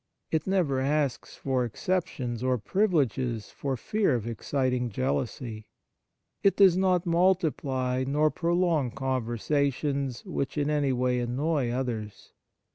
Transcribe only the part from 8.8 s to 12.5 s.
conversations which in any way annoy others.